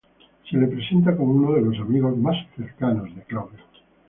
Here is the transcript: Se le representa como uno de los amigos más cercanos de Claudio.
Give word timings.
Se 0.49 0.57
le 0.57 0.65
representa 0.65 1.15
como 1.15 1.31
uno 1.31 1.53
de 1.53 1.61
los 1.61 1.77
amigos 1.77 2.17
más 2.17 2.35
cercanos 2.55 3.15
de 3.15 3.21
Claudio. 3.21 3.59